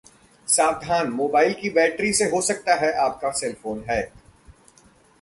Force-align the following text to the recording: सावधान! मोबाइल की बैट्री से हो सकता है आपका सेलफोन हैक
सावधान! 0.47 1.09
मोबाइल 1.09 1.53
की 1.53 1.69
बैट्री 1.69 2.11
से 2.13 2.25
हो 2.25 2.41
सकता 2.41 2.75
है 2.75 2.91
आपका 2.99 3.31
सेलफोन 3.31 3.83
हैक 3.89 4.11